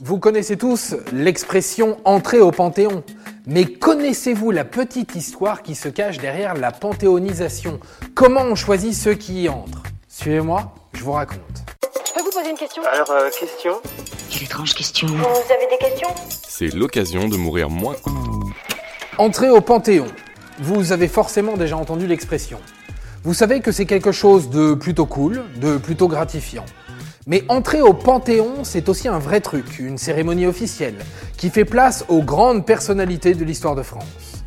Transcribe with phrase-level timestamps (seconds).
[0.00, 3.04] Vous connaissez tous l'expression entrer au Panthéon.
[3.46, 7.78] Mais connaissez-vous la petite histoire qui se cache derrière la panthéonisation?
[8.12, 9.84] Comment on choisit ceux qui y entrent?
[10.08, 11.38] Suivez-moi, je vous raconte.
[12.08, 12.82] Je peux vous poser une question?
[12.92, 13.74] Alors, euh, question?
[14.30, 15.06] Quelle étrange question.
[15.06, 16.08] Vous avez des questions?
[16.48, 17.94] C'est l'occasion de mourir moins.
[19.18, 20.08] Entrer au Panthéon.
[20.58, 22.58] Vous avez forcément déjà entendu l'expression.
[23.22, 26.66] Vous savez que c'est quelque chose de plutôt cool, de plutôt gratifiant.
[27.26, 30.96] Mais entrer au Panthéon, c'est aussi un vrai truc, une cérémonie officielle,
[31.38, 34.44] qui fait place aux grandes personnalités de l'histoire de France.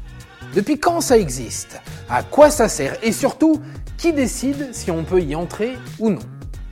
[0.54, 1.82] Depuis quand ça existe?
[2.08, 2.96] À quoi ça sert?
[3.02, 3.60] Et surtout,
[3.98, 6.20] qui décide si on peut y entrer ou non?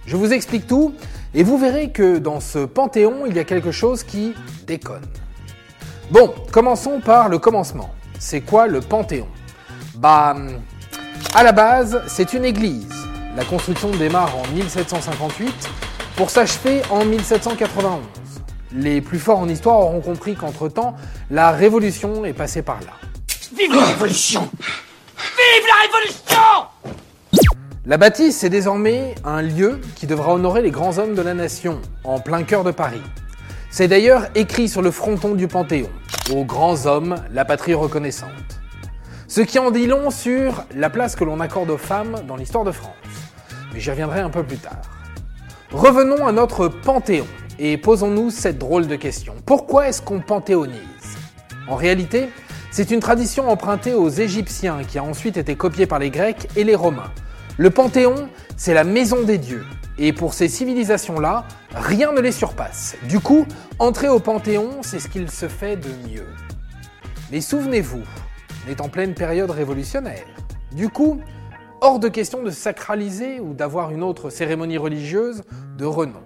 [0.06, 0.94] Je vous explique tout,
[1.34, 4.36] et vous verrez que dans ce Panthéon, il y a quelque chose qui
[4.68, 5.06] déconne.
[6.12, 7.90] Bon, commençons par le commencement.
[8.20, 9.28] C'est quoi le Panthéon?
[9.96, 10.36] Bah,
[11.34, 12.94] à la base, c'est une église.
[13.36, 15.52] La construction démarre en 1758
[16.16, 18.02] pour s'achever en 1791.
[18.74, 20.96] Les plus forts en histoire auront compris qu'entre-temps,
[21.30, 22.94] la révolution est passée par là.
[23.58, 24.50] Vive la révolution
[25.18, 26.42] Vive la révolution
[27.86, 31.82] La bâtisse est désormais un lieu qui devra honorer les grands hommes de la nation,
[32.04, 33.02] en plein cœur de Paris.
[33.70, 35.90] C'est d'ailleurs écrit sur le fronton du Panthéon,
[36.34, 38.30] aux grands hommes, la patrie reconnaissante.
[39.28, 42.64] Ce qui en dit long sur la place que l'on accorde aux femmes dans l'histoire
[42.64, 42.94] de France.
[43.74, 44.95] Mais j'y reviendrai un peu plus tard.
[45.72, 47.26] Revenons à notre Panthéon
[47.58, 49.34] et posons-nous cette drôle de question.
[49.46, 51.18] Pourquoi est-ce qu'on panthéonise?
[51.68, 52.30] En réalité,
[52.70, 56.64] c'est une tradition empruntée aux Égyptiens qui a ensuite été copiée par les Grecs et
[56.64, 57.12] les Romains.
[57.58, 59.66] Le Panthéon, c'est la maison des dieux.
[59.98, 62.96] Et pour ces civilisations-là, rien ne les surpasse.
[63.10, 63.48] Du coup,
[63.80, 66.28] entrer au Panthéon, c'est ce qu'il se fait de mieux.
[67.32, 68.04] Mais souvenez-vous,
[68.66, 70.26] on est en pleine période révolutionnaire.
[70.74, 71.22] Du coup,
[71.86, 75.44] hors de question de sacraliser ou d'avoir une autre cérémonie religieuse
[75.78, 76.24] de renom.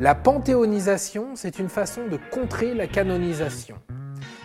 [0.00, 3.76] La panthéonisation, c'est une façon de contrer la canonisation.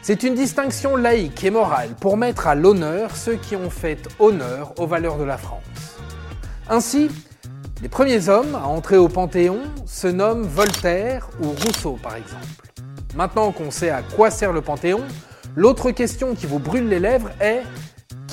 [0.04, 4.76] C'est une distinction laïque et morale pour mettre à l'honneur ceux qui ont fait honneur
[4.78, 5.64] aux valeurs de la France.
[6.70, 7.10] Ainsi,
[7.82, 12.46] les premiers hommes à entrer au Panthéon se nomment Voltaire ou Rousseau par exemple.
[13.16, 15.02] Maintenant qu'on sait à quoi sert le Panthéon,
[15.56, 17.64] l'autre question qui vous brûle les lèvres est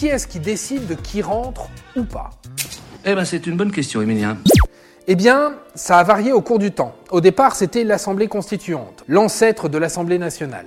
[0.02, 2.30] qui est-ce qui décide de qui rentre ou pas
[3.04, 4.36] Eh ben, c'est une bonne question, Emilien.
[5.06, 6.96] Eh bien, ça a varié au cours du temps.
[7.12, 10.66] Au départ, c'était l'Assemblée constituante, l'ancêtre de l'Assemblée nationale.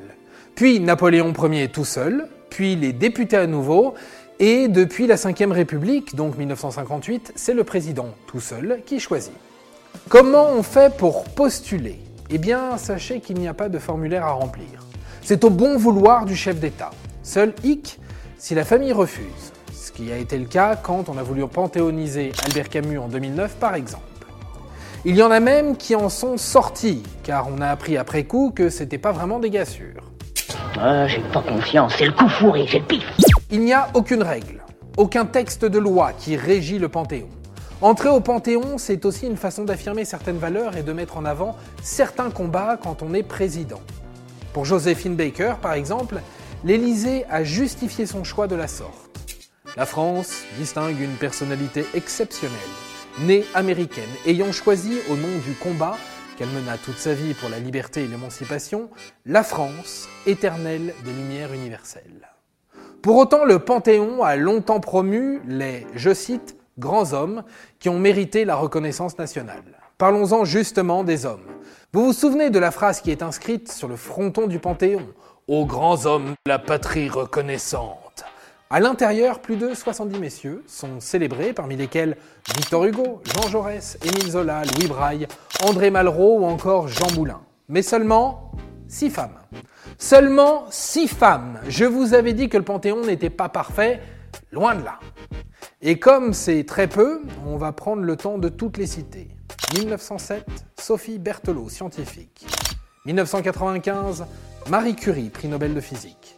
[0.56, 3.96] Puis Napoléon Ier tout seul, puis les députés à nouveau,
[4.40, 9.34] et depuis la Ve République, donc 1958, c'est le président tout seul qui choisit.
[10.07, 12.00] Comment on fait pour postuler?
[12.29, 14.85] Eh bien, sachez qu'il n'y a pas de formulaire à remplir.
[15.22, 16.91] C'est au bon vouloir du chef d'État.
[17.22, 18.00] Seul hic,
[18.38, 22.31] si la famille refuse, ce qui a été le cas quand on a voulu panthéoniser
[22.46, 24.03] Albert Camus en 2009 par exemple.
[25.06, 28.51] Il y en a même qui en sont sortis, car on a appris après coup
[28.53, 30.12] que c'était pas vraiment des gars sûrs.
[30.78, 33.03] Ah, j'ai pas confiance, c'est le coup fourré, j'ai le pif.
[33.51, 34.63] Il n'y a aucune règle,
[34.97, 37.29] aucun texte de loi qui régit le Panthéon.
[37.81, 41.56] Entrer au Panthéon, c'est aussi une façon d'affirmer certaines valeurs et de mettre en avant
[41.84, 43.81] certains combats quand on est président.
[44.53, 46.22] Pour Joséphine Baker, par exemple,
[46.66, 49.20] l'Élysée a justifié son choix de la sorte.
[49.78, 52.58] La France distingue une personnalité exceptionnelle,
[53.20, 55.96] née américaine, ayant choisi au nom du combat
[56.38, 58.90] qu'elle mena toute sa vie pour la liberté et l'émancipation,
[59.28, 62.30] la France, éternelle des Lumières universelles.
[63.03, 67.44] Pour autant, le Panthéon a longtemps promu les, je cite, grands hommes
[67.78, 69.84] qui ont mérité la reconnaissance nationale.
[69.98, 71.46] Parlons-en justement des hommes.
[71.94, 75.08] Vous vous souvenez de la phrase qui est inscrite sur le fronton du Panthéon?
[75.48, 78.26] Aux grands hommes la patrie reconnaissante.
[78.70, 82.18] À l'intérieur, plus de 70 messieurs sont célébrés, parmi lesquels
[82.58, 85.28] Victor Hugo, Jean Jaurès, Émile Zola, Louis Braille,
[85.64, 87.40] André Malraux ou encore Jean Moulin.
[87.70, 88.52] Mais seulement
[88.90, 89.40] 6 femmes.
[89.98, 91.62] Seulement 6 femmes.
[91.70, 94.02] Je vous avais dit que le Panthéon n'était pas parfait,
[94.52, 95.00] loin de là.
[95.82, 99.30] Et comme c'est très peu, on va prendre le temps de toutes les citer.
[99.74, 100.46] 1907,
[100.80, 102.46] Sophie Berthelot, scientifique.
[103.06, 104.26] 1995,
[104.70, 106.38] Marie Curie, prix Nobel de physique.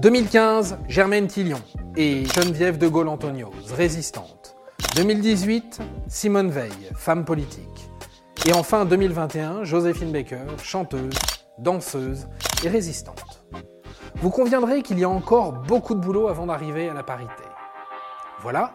[0.00, 1.60] 2015, Germaine Tillion
[1.96, 4.56] et Geneviève de Gaulle-Anthonioz, résistante.
[4.96, 7.90] 2018, Simone Veil, femme politique.
[8.46, 11.14] Et enfin 2021, Joséphine Baker, chanteuse,
[11.58, 12.28] danseuse
[12.64, 13.44] et résistante.
[14.16, 17.44] Vous conviendrez qu'il y a encore beaucoup de boulot avant d'arriver à la parité.
[18.40, 18.74] Voilà,